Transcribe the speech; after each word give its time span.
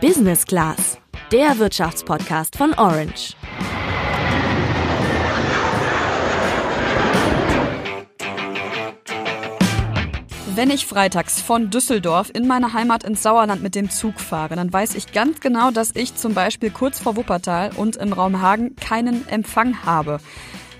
Business 0.00 0.46
Class, 0.46 0.96
der 1.30 1.58
Wirtschaftspodcast 1.58 2.56
von 2.56 2.72
Orange. 2.72 3.34
Wenn 10.54 10.70
ich 10.70 10.86
freitags 10.86 11.42
von 11.42 11.68
Düsseldorf 11.68 12.30
in 12.32 12.46
meine 12.46 12.72
Heimat 12.72 13.04
ins 13.04 13.22
Sauerland 13.22 13.62
mit 13.62 13.74
dem 13.74 13.90
Zug 13.90 14.18
fahre, 14.18 14.56
dann 14.56 14.72
weiß 14.72 14.94
ich 14.94 15.12
ganz 15.12 15.40
genau, 15.40 15.70
dass 15.70 15.94
ich 15.94 16.14
zum 16.14 16.32
Beispiel 16.32 16.70
kurz 16.70 16.98
vor 16.98 17.16
Wuppertal 17.16 17.72
und 17.76 17.96
im 17.96 18.14
Raum 18.14 18.40
Hagen 18.40 18.76
keinen 18.76 19.28
Empfang 19.28 19.84
habe. 19.84 20.18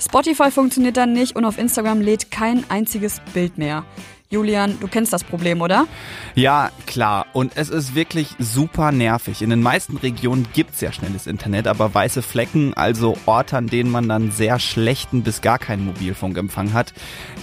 Spotify 0.01 0.51
funktioniert 0.51 0.97
dann 0.97 1.13
nicht 1.13 1.37
und 1.37 1.45
auf 1.45 1.59
Instagram 1.59 2.01
lädt 2.01 2.31
kein 2.31 2.65
einziges 2.71 3.21
Bild 3.35 3.59
mehr. 3.59 3.85
Julian, 4.33 4.79
du 4.79 4.87
kennst 4.87 5.13
das 5.13 5.25
Problem, 5.25 5.61
oder? 5.61 5.89
Ja, 6.37 6.71
klar. 6.87 7.27
Und 7.33 7.57
es 7.57 7.69
ist 7.69 7.97
wirklich 7.97 8.29
super 8.39 8.93
nervig. 8.93 9.43
In 9.43 9.51
den 9.51 9.61
meisten 9.61 9.97
Regionen 9.97 10.47
gibt's 10.53 10.81
ja 10.81 10.93
schnelles 10.93 11.27
Internet, 11.27 11.67
aber 11.67 11.93
weiße 11.93 12.23
Flecken, 12.23 12.73
also 12.75 13.17
Orte, 13.27 13.57
an 13.57 13.67
denen 13.67 13.91
man 13.91 14.09
dann 14.09 14.31
sehr 14.31 14.61
schlechten 14.61 15.25
bis 15.25 15.41
gar 15.41 15.59
keinen 15.59 15.85
Mobilfunkempfang 15.85 16.73
hat, 16.73 16.95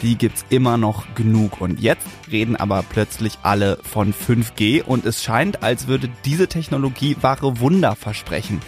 die 0.02 0.18
gibt's 0.18 0.46
immer 0.50 0.78
noch 0.78 1.14
genug. 1.14 1.60
Und 1.60 1.82
jetzt 1.82 2.08
reden 2.32 2.56
aber 2.56 2.86
plötzlich 2.90 3.38
alle 3.44 3.80
von 3.84 4.14
5G 4.14 4.82
und 4.82 5.06
es 5.06 5.22
scheint, 5.22 5.64
als 5.64 5.88
würde 5.88 6.10
diese 6.24 6.48
Technologie 6.48 7.18
wahre 7.20 7.60
Wunder 7.60 7.98
versprechen. 7.98 8.62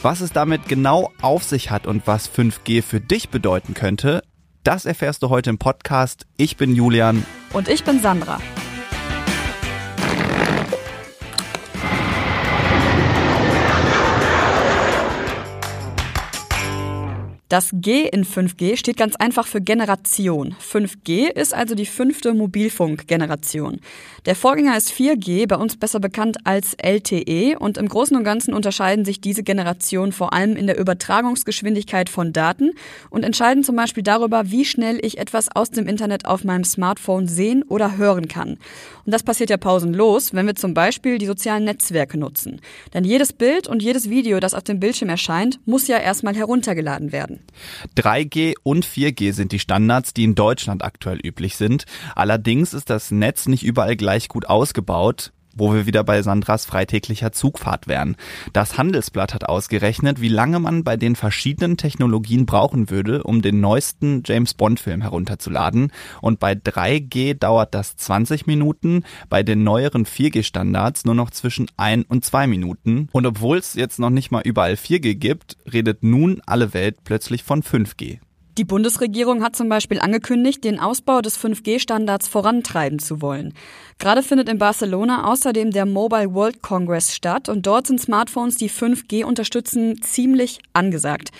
Was 0.00 0.22
es 0.22 0.32
damit 0.32 0.68
genau 0.68 1.12
auf 1.20 1.44
sich 1.44 1.70
hat 1.70 1.86
und 1.86 2.06
was 2.06 2.30
5G 2.30 2.82
für 2.82 3.00
dich 3.00 3.28
bedeuten 3.28 3.74
könnte, 3.74 4.22
das 4.68 4.84
erfährst 4.84 5.22
du 5.22 5.30
heute 5.30 5.48
im 5.48 5.56
Podcast. 5.56 6.26
Ich 6.36 6.58
bin 6.58 6.74
Julian. 6.74 7.24
Und 7.54 7.70
ich 7.70 7.84
bin 7.84 8.00
Sandra. 8.00 8.38
Das 17.48 17.70
G 17.72 18.06
in 18.06 18.26
5G 18.26 18.76
steht 18.76 18.98
ganz 18.98 19.16
einfach 19.16 19.46
für 19.46 19.62
Generation. 19.62 20.54
5G 20.60 21.30
ist 21.30 21.54
also 21.54 21.74
die 21.74 21.86
fünfte 21.86 22.34
Mobilfunkgeneration. 22.34 23.80
Der 24.26 24.36
Vorgänger 24.36 24.76
ist 24.76 24.90
4G, 24.92 25.48
bei 25.48 25.56
uns 25.56 25.78
besser 25.78 25.98
bekannt 25.98 26.36
als 26.44 26.74
LTE 26.74 27.58
und 27.58 27.78
im 27.78 27.88
Großen 27.88 28.14
und 28.14 28.24
Ganzen 28.24 28.52
unterscheiden 28.52 29.06
sich 29.06 29.22
diese 29.22 29.42
Generationen 29.42 30.12
vor 30.12 30.34
allem 30.34 30.56
in 30.56 30.66
der 30.66 30.78
Übertragungsgeschwindigkeit 30.78 32.10
von 32.10 32.34
Daten 32.34 32.72
und 33.08 33.24
entscheiden 33.24 33.64
zum 33.64 33.76
Beispiel 33.76 34.02
darüber, 34.02 34.50
wie 34.50 34.66
schnell 34.66 34.98
ich 35.02 35.16
etwas 35.16 35.48
aus 35.50 35.70
dem 35.70 35.86
Internet 35.86 36.26
auf 36.26 36.44
meinem 36.44 36.64
Smartphone 36.64 37.28
sehen 37.28 37.62
oder 37.62 37.96
hören 37.96 38.28
kann. 38.28 38.58
Und 39.06 39.14
das 39.14 39.22
passiert 39.22 39.48
ja 39.48 39.56
pausenlos, 39.56 40.34
wenn 40.34 40.46
wir 40.46 40.54
zum 40.54 40.74
Beispiel 40.74 41.16
die 41.16 41.24
sozialen 41.24 41.64
Netzwerke 41.64 42.18
nutzen. 42.18 42.60
Denn 42.92 43.04
jedes 43.04 43.32
Bild 43.32 43.68
und 43.68 43.82
jedes 43.82 44.10
Video, 44.10 44.38
das 44.38 44.52
auf 44.52 44.64
dem 44.64 44.80
Bildschirm 44.80 45.08
erscheint, 45.08 45.60
muss 45.64 45.88
ja 45.88 45.96
erstmal 45.96 46.36
heruntergeladen 46.36 47.10
werden. 47.10 47.37
3G 47.96 48.54
und 48.62 48.86
4G 48.86 49.32
sind 49.32 49.52
die 49.52 49.58
Standards, 49.58 50.14
die 50.14 50.24
in 50.24 50.34
Deutschland 50.34 50.84
aktuell 50.84 51.18
üblich 51.24 51.56
sind. 51.56 51.84
Allerdings 52.14 52.74
ist 52.74 52.90
das 52.90 53.10
Netz 53.10 53.46
nicht 53.46 53.64
überall 53.64 53.96
gleich 53.96 54.28
gut 54.28 54.46
ausgebaut 54.46 55.32
wo 55.58 55.74
wir 55.74 55.86
wieder 55.86 56.04
bei 56.04 56.22
Sandras 56.22 56.64
freitäglicher 56.64 57.32
Zugfahrt 57.32 57.88
wären. 57.88 58.16
Das 58.52 58.78
Handelsblatt 58.78 59.34
hat 59.34 59.48
ausgerechnet, 59.48 60.20
wie 60.20 60.28
lange 60.28 60.60
man 60.60 60.84
bei 60.84 60.96
den 60.96 61.16
verschiedenen 61.16 61.76
Technologien 61.76 62.46
brauchen 62.46 62.90
würde, 62.90 63.22
um 63.22 63.42
den 63.42 63.60
neuesten 63.60 64.22
James 64.24 64.54
Bond 64.54 64.80
Film 64.80 65.02
herunterzuladen. 65.02 65.92
Und 66.20 66.40
bei 66.40 66.52
3G 66.52 67.34
dauert 67.34 67.74
das 67.74 67.96
20 67.96 68.46
Minuten, 68.46 69.04
bei 69.28 69.42
den 69.42 69.64
neueren 69.64 70.04
4G 70.06 70.42
Standards 70.42 71.04
nur 71.04 71.14
noch 71.14 71.30
zwischen 71.30 71.68
1 71.76 72.06
und 72.08 72.24
2 72.24 72.46
Minuten. 72.46 73.08
Und 73.12 73.26
obwohl 73.26 73.58
es 73.58 73.74
jetzt 73.74 73.98
noch 73.98 74.10
nicht 74.10 74.30
mal 74.30 74.42
überall 74.42 74.74
4G 74.74 75.14
gibt, 75.14 75.56
redet 75.72 76.02
nun 76.02 76.40
alle 76.46 76.74
Welt 76.74 76.98
plötzlich 77.04 77.42
von 77.42 77.62
5G. 77.62 78.18
Die 78.58 78.64
Bundesregierung 78.64 79.44
hat 79.44 79.54
zum 79.54 79.68
Beispiel 79.68 80.00
angekündigt, 80.00 80.64
den 80.64 80.80
Ausbau 80.80 81.20
des 81.20 81.38
5G-Standards 81.38 82.26
vorantreiben 82.26 82.98
zu 82.98 83.22
wollen. 83.22 83.54
Gerade 84.00 84.24
findet 84.24 84.48
in 84.48 84.58
Barcelona 84.58 85.30
außerdem 85.30 85.70
der 85.70 85.86
Mobile 85.86 86.34
World 86.34 86.60
Congress 86.60 87.14
statt 87.14 87.48
und 87.48 87.68
dort 87.68 87.86
sind 87.86 88.00
Smartphones, 88.00 88.56
die 88.56 88.68
5G 88.68 89.22
unterstützen, 89.22 90.02
ziemlich 90.02 90.58
angesagt. 90.72 91.30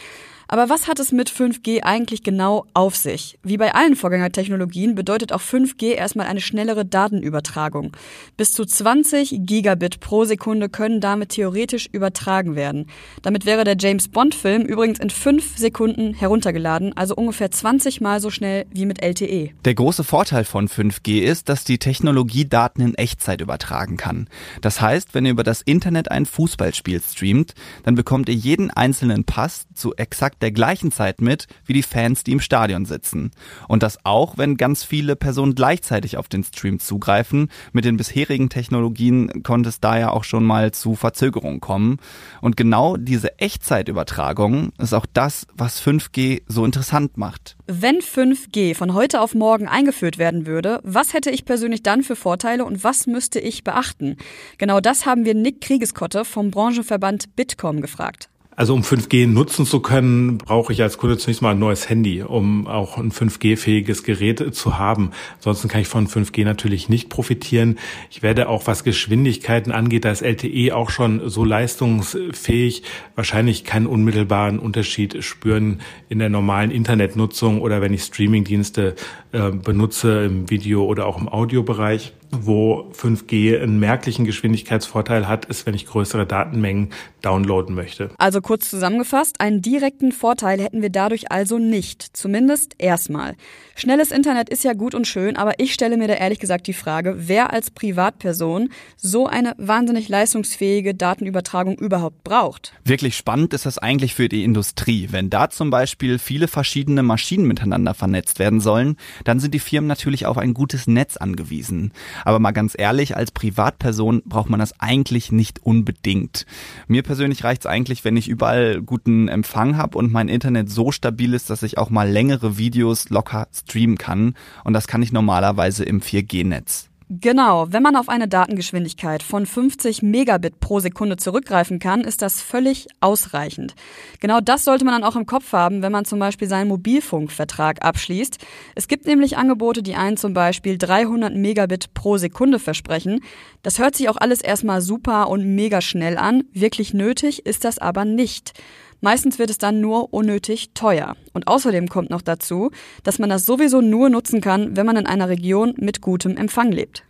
Aber 0.50 0.70
was 0.70 0.88
hat 0.88 0.98
es 0.98 1.12
mit 1.12 1.30
5G 1.30 1.82
eigentlich 1.82 2.22
genau 2.22 2.64
auf 2.72 2.96
sich? 2.96 3.38
Wie 3.42 3.58
bei 3.58 3.74
allen 3.74 3.96
Vorgängertechnologien 3.96 4.94
bedeutet 4.94 5.30
auch 5.34 5.42
5G 5.42 5.92
erstmal 5.92 6.26
eine 6.26 6.40
schnellere 6.40 6.86
Datenübertragung. 6.86 7.92
Bis 8.38 8.54
zu 8.54 8.64
20 8.64 9.40
Gigabit 9.40 10.00
pro 10.00 10.24
Sekunde 10.24 10.70
können 10.70 11.02
damit 11.02 11.30
theoretisch 11.30 11.86
übertragen 11.92 12.56
werden. 12.56 12.86
Damit 13.20 13.44
wäre 13.44 13.64
der 13.64 13.76
James 13.78 14.08
Bond 14.08 14.34
Film 14.34 14.62
übrigens 14.62 14.98
in 14.98 15.10
5 15.10 15.58
Sekunden 15.58 16.14
heruntergeladen, 16.14 16.96
also 16.96 17.14
ungefähr 17.14 17.50
20 17.50 18.00
mal 18.00 18.20
so 18.20 18.30
schnell 18.30 18.64
wie 18.70 18.86
mit 18.86 19.02
LTE. 19.02 19.50
Der 19.66 19.74
große 19.74 20.02
Vorteil 20.02 20.44
von 20.44 20.66
5G 20.66 21.20
ist, 21.20 21.50
dass 21.50 21.64
die 21.64 21.78
Technologie 21.78 22.46
Daten 22.46 22.80
in 22.80 22.94
Echtzeit 22.94 23.42
übertragen 23.42 23.98
kann. 23.98 24.28
Das 24.62 24.80
heißt, 24.80 25.14
wenn 25.14 25.26
ihr 25.26 25.32
über 25.32 25.44
das 25.44 25.60
Internet 25.60 26.10
ein 26.10 26.24
Fußballspiel 26.24 27.02
streamt, 27.02 27.52
dann 27.82 27.96
bekommt 27.96 28.30
ihr 28.30 28.34
jeden 28.34 28.70
einzelnen 28.70 29.24
Pass 29.24 29.66
zu 29.74 29.94
exakt 29.96 30.37
der 30.40 30.52
gleichen 30.52 30.92
Zeit 30.92 31.20
mit 31.20 31.46
wie 31.64 31.72
die 31.72 31.82
Fans, 31.82 32.24
die 32.24 32.32
im 32.32 32.40
Stadion 32.40 32.84
sitzen. 32.84 33.30
Und 33.68 33.82
das 33.82 33.98
auch, 34.04 34.38
wenn 34.38 34.56
ganz 34.56 34.84
viele 34.84 35.16
Personen 35.16 35.54
gleichzeitig 35.54 36.16
auf 36.16 36.28
den 36.28 36.44
Stream 36.44 36.78
zugreifen. 36.78 37.50
Mit 37.72 37.84
den 37.84 37.96
bisherigen 37.96 38.48
Technologien 38.48 39.42
konnte 39.42 39.68
es 39.68 39.80
da 39.80 39.98
ja 39.98 40.10
auch 40.10 40.24
schon 40.24 40.44
mal 40.44 40.72
zu 40.72 40.94
Verzögerungen 40.94 41.60
kommen. 41.60 41.98
Und 42.40 42.56
genau 42.56 42.96
diese 42.96 43.38
Echtzeitübertragung 43.38 44.70
ist 44.78 44.94
auch 44.94 45.06
das, 45.12 45.46
was 45.54 45.82
5G 45.82 46.42
so 46.46 46.64
interessant 46.64 47.16
macht. 47.16 47.56
Wenn 47.66 47.98
5G 47.98 48.74
von 48.74 48.94
heute 48.94 49.20
auf 49.20 49.34
morgen 49.34 49.68
eingeführt 49.68 50.18
werden 50.18 50.46
würde, 50.46 50.80
was 50.82 51.12
hätte 51.12 51.30
ich 51.30 51.44
persönlich 51.44 51.82
dann 51.82 52.02
für 52.02 52.16
Vorteile 52.16 52.64
und 52.64 52.84
was 52.84 53.06
müsste 53.06 53.40
ich 53.40 53.64
beachten? 53.64 54.16
Genau 54.58 54.80
das 54.80 55.06
haben 55.06 55.24
wir 55.24 55.34
Nick 55.34 55.60
Kriegeskotte 55.60 56.24
vom 56.24 56.50
Branchenverband 56.50 57.36
Bitkom 57.36 57.80
gefragt. 57.80 58.30
Also 58.58 58.74
um 58.74 58.82
5G 58.82 59.28
nutzen 59.28 59.66
zu 59.66 59.78
können, 59.78 60.38
brauche 60.38 60.72
ich 60.72 60.82
als 60.82 60.98
Kunde 60.98 61.16
zunächst 61.16 61.42
mal 61.42 61.52
ein 61.52 61.60
neues 61.60 61.88
Handy, 61.88 62.22
um 62.22 62.66
auch 62.66 62.98
ein 62.98 63.12
5G-fähiges 63.12 64.02
Gerät 64.02 64.52
zu 64.52 64.76
haben. 64.76 65.12
Ansonsten 65.36 65.68
kann 65.68 65.80
ich 65.80 65.86
von 65.86 66.08
5G 66.08 66.44
natürlich 66.44 66.88
nicht 66.88 67.08
profitieren. 67.08 67.78
Ich 68.10 68.24
werde 68.24 68.48
auch, 68.48 68.66
was 68.66 68.82
Geschwindigkeiten 68.82 69.70
angeht, 69.70 70.04
da 70.04 70.10
ist 70.10 70.22
LTE 70.22 70.74
auch 70.74 70.90
schon 70.90 71.30
so 71.30 71.44
leistungsfähig, 71.44 72.82
wahrscheinlich 73.14 73.62
keinen 73.62 73.86
unmittelbaren 73.86 74.58
Unterschied 74.58 75.22
spüren 75.22 75.80
in 76.08 76.18
der 76.18 76.28
normalen 76.28 76.72
Internetnutzung 76.72 77.60
oder 77.60 77.80
wenn 77.80 77.94
ich 77.94 78.02
Streamingdienste 78.02 78.96
äh, 79.30 79.52
benutze 79.52 80.24
im 80.24 80.50
Video- 80.50 80.84
oder 80.84 81.06
auch 81.06 81.20
im 81.20 81.28
Audiobereich. 81.28 82.12
Wo 82.30 82.90
5G 82.92 83.60
einen 83.60 83.78
merklichen 83.78 84.24
Geschwindigkeitsvorteil 84.24 85.28
hat, 85.28 85.46
ist, 85.46 85.64
wenn 85.64 85.74
ich 85.74 85.86
größere 85.86 86.26
Datenmengen 86.26 86.90
downloaden 87.22 87.74
möchte. 87.74 88.10
Also 88.18 88.40
kurz 88.40 88.68
zusammengefasst, 88.68 89.40
einen 89.40 89.62
direkten 89.62 90.12
Vorteil 90.12 90.60
hätten 90.60 90.82
wir 90.82 90.90
dadurch 90.90 91.32
also 91.32 91.58
nicht. 91.58 92.16
Zumindest 92.16 92.74
erstmal. 92.78 93.34
Schnelles 93.76 94.10
Internet 94.10 94.50
ist 94.50 94.64
ja 94.64 94.74
gut 94.74 94.94
und 94.94 95.06
schön, 95.06 95.36
aber 95.36 95.58
ich 95.58 95.72
stelle 95.72 95.96
mir 95.96 96.08
da 96.08 96.14
ehrlich 96.14 96.38
gesagt 96.38 96.66
die 96.66 96.72
Frage, 96.72 97.14
wer 97.16 97.52
als 97.52 97.70
Privatperson 97.70 98.70
so 98.96 99.26
eine 99.26 99.54
wahnsinnig 99.56 100.08
leistungsfähige 100.08 100.94
Datenübertragung 100.94 101.76
überhaupt 101.78 102.24
braucht. 102.24 102.74
Wirklich 102.84 103.16
spannend 103.16 103.54
ist 103.54 103.66
das 103.66 103.78
eigentlich 103.78 104.14
für 104.14 104.28
die 104.28 104.44
Industrie. 104.44 105.08
Wenn 105.10 105.30
da 105.30 105.48
zum 105.48 105.70
Beispiel 105.70 106.18
viele 106.18 106.48
verschiedene 106.48 107.02
Maschinen 107.02 107.46
miteinander 107.46 107.94
vernetzt 107.94 108.38
werden 108.38 108.60
sollen, 108.60 108.96
dann 109.24 109.40
sind 109.40 109.54
die 109.54 109.60
Firmen 109.60 109.88
natürlich 109.88 110.26
auf 110.26 110.38
ein 110.38 110.54
gutes 110.54 110.86
Netz 110.86 111.16
angewiesen. 111.16 111.92
Aber 112.24 112.38
mal 112.38 112.52
ganz 112.52 112.74
ehrlich, 112.76 113.16
als 113.16 113.30
Privatperson 113.30 114.22
braucht 114.24 114.50
man 114.50 114.60
das 114.60 114.78
eigentlich 114.80 115.32
nicht 115.32 115.64
unbedingt. 115.64 116.46
Mir 116.86 117.02
persönlich 117.02 117.44
reicht 117.44 117.62
es 117.62 117.66
eigentlich, 117.66 118.04
wenn 118.04 118.16
ich 118.16 118.28
überall 118.28 118.82
guten 118.82 119.28
Empfang 119.28 119.76
habe 119.76 119.98
und 119.98 120.12
mein 120.12 120.28
Internet 120.28 120.70
so 120.70 120.92
stabil 120.92 121.34
ist, 121.34 121.50
dass 121.50 121.62
ich 121.62 121.78
auch 121.78 121.90
mal 121.90 122.08
längere 122.08 122.58
Videos 122.58 123.08
locker 123.10 123.48
streamen 123.52 123.98
kann. 123.98 124.34
Und 124.64 124.72
das 124.72 124.86
kann 124.86 125.02
ich 125.02 125.12
normalerweise 125.12 125.84
im 125.84 126.00
4G-Netz. 126.00 126.88
Genau, 127.10 127.72
wenn 127.72 127.82
man 127.82 127.96
auf 127.96 128.10
eine 128.10 128.28
Datengeschwindigkeit 128.28 129.22
von 129.22 129.46
50 129.46 130.02
Megabit 130.02 130.60
pro 130.60 130.78
Sekunde 130.78 131.16
zurückgreifen 131.16 131.78
kann, 131.78 132.02
ist 132.02 132.20
das 132.20 132.42
völlig 132.42 132.86
ausreichend. 133.00 133.74
Genau 134.20 134.40
das 134.42 134.66
sollte 134.66 134.84
man 134.84 134.92
dann 134.92 135.04
auch 135.04 135.16
im 135.16 135.24
Kopf 135.24 135.54
haben, 135.54 135.80
wenn 135.80 135.90
man 135.90 136.04
zum 136.04 136.18
Beispiel 136.18 136.48
seinen 136.48 136.68
Mobilfunkvertrag 136.68 137.82
abschließt. 137.82 138.36
Es 138.74 138.88
gibt 138.88 139.06
nämlich 139.06 139.38
Angebote, 139.38 139.82
die 139.82 139.94
einen 139.94 140.18
zum 140.18 140.34
Beispiel 140.34 140.76
300 140.76 141.34
Megabit 141.34 141.94
pro 141.94 142.18
Sekunde 142.18 142.58
versprechen. 142.58 143.20
Das 143.62 143.78
hört 143.78 143.96
sich 143.96 144.10
auch 144.10 144.18
alles 144.18 144.42
erstmal 144.42 144.82
super 144.82 145.30
und 145.30 145.54
mega 145.54 145.80
schnell 145.80 146.18
an. 146.18 146.44
Wirklich 146.52 146.92
nötig 146.92 147.46
ist 147.46 147.64
das 147.64 147.78
aber 147.78 148.04
nicht. 148.04 148.52
Meistens 149.00 149.38
wird 149.38 149.50
es 149.50 149.58
dann 149.58 149.80
nur 149.80 150.12
unnötig 150.12 150.70
teuer. 150.74 151.16
Und 151.32 151.46
außerdem 151.46 151.88
kommt 151.88 152.10
noch 152.10 152.22
dazu, 152.22 152.70
dass 153.04 153.18
man 153.18 153.30
das 153.30 153.46
sowieso 153.46 153.80
nur 153.80 154.10
nutzen 154.10 154.40
kann, 154.40 154.76
wenn 154.76 154.86
man 154.86 154.96
in 154.96 155.06
einer 155.06 155.28
Region 155.28 155.74
mit 155.78 156.00
gutem 156.00 156.36
Empfang 156.36 156.72
lebt. 156.72 157.04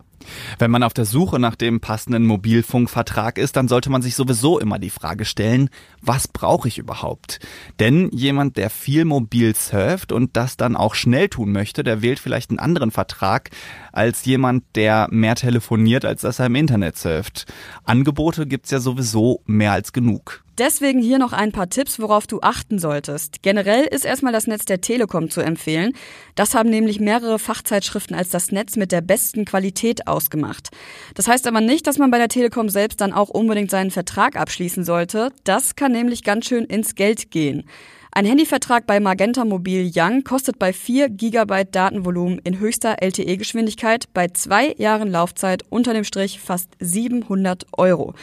Wenn 0.58 0.70
man 0.70 0.82
auf 0.82 0.92
der 0.92 1.04
Suche 1.04 1.38
nach 1.38 1.54
dem 1.54 1.80
passenden 1.80 2.26
Mobilfunkvertrag 2.26 3.38
ist, 3.38 3.56
dann 3.56 3.68
sollte 3.68 3.90
man 3.90 4.02
sich 4.02 4.14
sowieso 4.14 4.58
immer 4.58 4.78
die 4.78 4.90
Frage 4.90 5.24
stellen, 5.24 5.70
was 6.02 6.28
brauche 6.28 6.68
ich 6.68 6.78
überhaupt? 6.78 7.38
Denn 7.78 8.10
jemand, 8.10 8.56
der 8.56 8.70
viel 8.70 9.04
mobil 9.04 9.54
surft 9.54 10.12
und 10.12 10.36
das 10.36 10.56
dann 10.56 10.76
auch 10.76 10.94
schnell 10.94 11.28
tun 11.28 11.52
möchte, 11.52 11.82
der 11.82 12.02
wählt 12.02 12.18
vielleicht 12.18 12.50
einen 12.50 12.58
anderen 12.58 12.90
Vertrag 12.90 13.50
als 13.92 14.24
jemand, 14.24 14.64
der 14.74 15.08
mehr 15.10 15.34
telefoniert, 15.34 16.04
als 16.04 16.22
dass 16.22 16.38
er 16.38 16.46
im 16.46 16.54
Internet 16.54 16.98
surft. 16.98 17.46
Angebote 17.84 18.46
gibt's 18.46 18.70
ja 18.70 18.80
sowieso 18.80 19.42
mehr 19.46 19.72
als 19.72 19.92
genug. 19.92 20.44
Deswegen 20.58 21.00
hier 21.00 21.18
noch 21.18 21.32
ein 21.32 21.52
paar 21.52 21.70
Tipps, 21.70 22.00
worauf 22.00 22.26
du 22.26 22.40
achten 22.40 22.80
solltest. 22.80 23.42
Generell 23.42 23.84
ist 23.84 24.04
erstmal 24.04 24.32
das 24.32 24.48
Netz 24.48 24.64
der 24.64 24.80
Telekom 24.80 25.30
zu 25.30 25.40
empfehlen. 25.40 25.92
Das 26.34 26.56
haben 26.56 26.68
nämlich 26.68 26.98
mehrere 26.98 27.38
Fachzeitschriften 27.38 28.16
als 28.16 28.30
das 28.30 28.50
Netz 28.50 28.74
mit 28.74 28.90
der 28.90 29.00
besten 29.00 29.44
Qualität 29.44 30.08
ausgemacht. 30.08 30.70
Das 31.14 31.28
heißt 31.28 31.46
aber 31.46 31.60
nicht, 31.60 31.86
dass 31.86 31.98
man 31.98 32.10
bei 32.10 32.18
der 32.18 32.28
Telekom 32.28 32.68
selbst 32.70 33.00
dann 33.00 33.12
auch 33.12 33.28
unbedingt 33.28 33.70
seinen 33.70 33.92
Vertrag 33.92 34.34
abschließen 34.34 34.84
sollte. 34.84 35.30
Das 35.44 35.76
kann 35.76 35.92
nämlich 35.92 36.24
ganz 36.24 36.46
schön 36.46 36.64
ins 36.64 36.96
Geld 36.96 37.30
gehen. 37.30 37.64
Ein 38.10 38.24
Handyvertrag 38.24 38.84
bei 38.84 38.98
Magenta 38.98 39.44
Mobil 39.44 39.92
Young 39.94 40.24
kostet 40.24 40.58
bei 40.58 40.72
4 40.72 41.10
GB 41.10 41.66
Datenvolumen 41.70 42.40
in 42.42 42.58
höchster 42.58 42.96
LTE-Geschwindigkeit 43.00 44.06
bei 44.12 44.26
zwei 44.28 44.74
Jahren 44.78 45.08
Laufzeit 45.08 45.62
unter 45.68 45.92
dem 45.92 46.02
Strich 46.02 46.40
fast 46.40 46.70
700 46.80 47.66
Euro. 47.76 48.14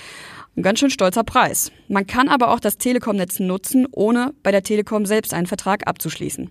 Ein 0.58 0.64
ganz 0.64 0.80
schön 0.80 0.90
stolzer 0.90 1.26
Preis. 1.26 1.70
Man 1.90 2.08
kann 2.08 2.30
aber 2.30 2.50
auch 2.50 2.62
das 2.62 2.78
Telekom-Netz 2.78 3.40
nutzen, 3.42 3.88
ohne 3.92 4.34
bei 4.42 4.52
der 4.54 4.64
Telekom 4.64 5.06
selbst 5.06 5.34
einen 5.34 5.48
Vertrag 5.48 5.86
abzuschließen. 5.86 6.50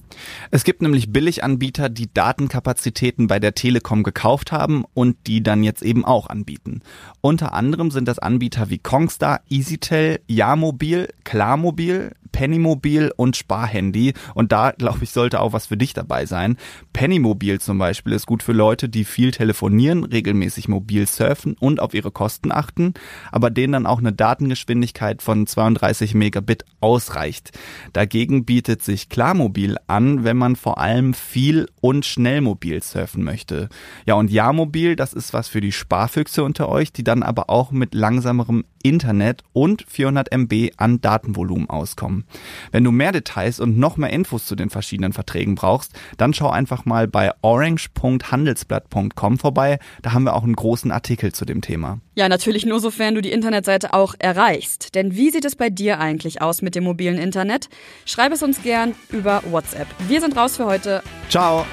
Es 0.50 0.64
gibt 0.64 0.82
nämlich 0.82 1.10
Billiganbieter, 1.10 1.88
die 1.88 2.12
Datenkapazitäten 2.12 3.28
bei 3.28 3.38
der 3.38 3.54
Telekom 3.54 4.02
gekauft 4.02 4.52
haben 4.52 4.84
und 4.92 5.16
die 5.26 5.42
dann 5.42 5.62
jetzt 5.62 5.82
eben 5.82 6.04
auch 6.04 6.28
anbieten. 6.28 6.82
Unter 7.22 7.54
anderem 7.54 7.90
sind 7.90 8.06
das 8.06 8.18
Anbieter 8.18 8.68
wie 8.68 8.78
Kongstar, 8.78 9.40
EasyTel, 9.48 10.20
Jamobil, 10.26 11.08
Klarmobil, 11.24 12.12
Pennymobil 12.34 13.12
und 13.16 13.36
Sparhandy. 13.36 14.12
Und 14.34 14.50
da, 14.50 14.72
glaube 14.72 15.04
ich, 15.04 15.10
sollte 15.10 15.40
auch 15.40 15.52
was 15.52 15.66
für 15.66 15.76
dich 15.76 15.92
dabei 15.92 16.26
sein. 16.26 16.56
Pennymobil 16.92 17.60
zum 17.60 17.78
Beispiel 17.78 18.12
ist 18.12 18.26
gut 18.26 18.42
für 18.42 18.52
Leute, 18.52 18.88
die 18.88 19.04
viel 19.04 19.30
telefonieren, 19.30 20.02
regelmäßig 20.02 20.66
mobil 20.66 21.06
surfen 21.06 21.56
und 21.60 21.78
auf 21.78 21.94
ihre 21.94 22.10
Kosten 22.10 22.50
achten, 22.50 22.94
aber 23.30 23.50
denen 23.50 23.72
dann 23.72 23.86
auch 23.86 24.00
eine 24.00 24.12
Datengeschwindigkeit 24.12 25.22
von 25.22 25.46
32 25.46 26.14
Megabit 26.14 26.64
ausreicht. 26.80 27.52
Dagegen 27.92 28.44
bietet 28.44 28.82
sich 28.82 29.08
Klarmobil 29.08 29.76
an, 29.86 30.24
wenn 30.24 30.36
man 30.36 30.56
vor 30.56 30.78
allem 30.78 31.14
viel 31.14 31.68
und 31.80 32.04
schnell 32.04 32.40
mobil 32.40 32.82
surfen 32.82 33.22
möchte. 33.22 33.68
Ja, 34.06 34.14
und 34.14 34.32
Ja-Mobil, 34.32 34.96
das 34.96 35.12
ist 35.12 35.32
was 35.32 35.46
für 35.46 35.60
die 35.60 35.70
Sparfüchse 35.70 36.42
unter 36.42 36.68
euch, 36.68 36.92
die 36.92 37.04
dann 37.04 37.22
aber 37.22 37.48
auch 37.48 37.70
mit 37.70 37.94
langsamerem 37.94 38.64
Internet 38.82 39.42
und 39.52 39.84
400 39.88 40.30
MB 40.30 40.72
an 40.76 41.00
Datenvolumen 41.00 41.70
auskommen. 41.70 42.23
Wenn 42.72 42.84
du 42.84 42.90
mehr 42.90 43.12
Details 43.12 43.60
und 43.60 43.78
noch 43.78 43.96
mehr 43.96 44.10
Infos 44.10 44.46
zu 44.46 44.56
den 44.56 44.70
verschiedenen 44.70 45.12
Verträgen 45.12 45.54
brauchst, 45.54 45.92
dann 46.16 46.34
schau 46.34 46.50
einfach 46.50 46.84
mal 46.84 47.06
bei 47.08 47.32
orange.handelsblatt.com 47.42 49.38
vorbei. 49.38 49.78
Da 50.02 50.12
haben 50.12 50.24
wir 50.24 50.34
auch 50.34 50.44
einen 50.44 50.56
großen 50.56 50.90
Artikel 50.90 51.32
zu 51.32 51.44
dem 51.44 51.60
Thema. 51.60 52.00
Ja, 52.14 52.28
natürlich 52.28 52.66
nur 52.66 52.80
sofern 52.80 53.14
du 53.14 53.20
die 53.20 53.32
Internetseite 53.32 53.92
auch 53.92 54.14
erreichst. 54.18 54.94
Denn 54.94 55.14
wie 55.14 55.30
sieht 55.30 55.44
es 55.44 55.56
bei 55.56 55.70
dir 55.70 55.98
eigentlich 56.00 56.42
aus 56.42 56.62
mit 56.62 56.74
dem 56.74 56.84
mobilen 56.84 57.18
Internet? 57.18 57.68
Schreib 58.04 58.32
es 58.32 58.42
uns 58.42 58.62
gern 58.62 58.94
über 59.10 59.42
WhatsApp. 59.50 59.88
Wir 60.08 60.20
sind 60.20 60.36
raus 60.36 60.56
für 60.56 60.66
heute. 60.66 61.02
Ciao. 61.28 61.64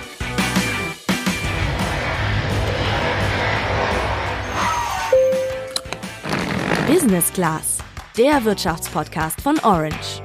Business 6.87 7.31
Class, 7.31 7.77
der 8.17 8.43
Wirtschaftspodcast 8.43 9.41
von 9.41 9.57
Orange. 9.59 10.20